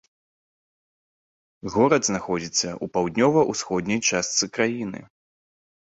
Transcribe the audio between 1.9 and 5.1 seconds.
знаходзіцца ў паўднёва-ўсходняй частцы краіны.